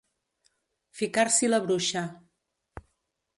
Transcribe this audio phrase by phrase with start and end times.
[1.01, 2.03] Ficar-s'hi la bruixa.